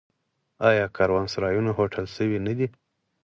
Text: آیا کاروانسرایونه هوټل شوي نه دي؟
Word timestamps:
آیا 0.69 0.85
کاروانسرایونه 0.97 1.71
هوټل 1.77 2.05
شوي 2.15 2.37
نه 2.47 2.53
دي؟ 2.57 2.67